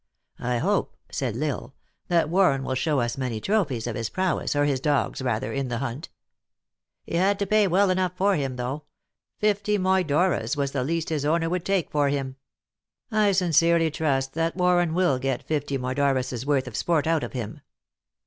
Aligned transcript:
"I 0.39 0.57
hope," 0.57 0.97
said 1.11 1.37
L 1.37 1.43
Isle," 1.43 1.75
that 2.07 2.27
Warren 2.27 2.63
will 2.63 2.73
show 2.73 2.99
us 3.01 3.19
many 3.19 3.39
trophies 3.39 3.85
of 3.85 3.95
his 3.95 4.09
prowess, 4.09 4.55
or 4.55 4.65
his 4.65 4.79
dog 4.79 5.17
s 5.17 5.21
rather, 5.21 5.53
in 5.53 5.67
the 5.67 5.77
hunt."" 5.77 6.09
He 7.05 7.17
had 7.17 7.37
to 7.37 7.45
pay 7.45 7.67
well 7.67 8.09
for 8.15 8.35
him, 8.35 8.55
though. 8.55 8.85
Fifty 9.37 9.77
moi 9.77 10.01
dores 10.01 10.53
w 10.53 10.61
r 10.61 10.63
as 10.63 10.71
the 10.71 10.83
least 10.83 11.09
his 11.09 11.23
owner 11.23 11.51
would 11.51 11.65
take 11.65 11.91
for 11.91 12.09
him."" 12.09 12.37
I 13.11 13.31
sincerely 13.31 13.91
trust 13.91 14.33
that 14.33 14.55
Warren 14.55 14.95
will 14.95 15.19
get 15.19 15.43
fifty 15.43 15.77
moi 15.77 15.93
dores 15.93 16.47
worth 16.47 16.67
of 16.67 16.75
sport 16.75 17.05
out 17.05 17.23
of 17.23 17.33
him." 17.33 17.61